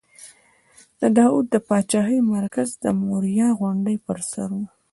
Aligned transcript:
د 0.99 1.01
داود 1.17 1.45
د 1.53 1.55
پاچاهۍ 1.67 2.17
مرکز 2.33 2.69
د 2.83 2.85
موریا 3.01 3.47
غونډۍ 3.59 3.97
پر 4.05 4.17
سر 4.31 4.49
و. 4.57 4.61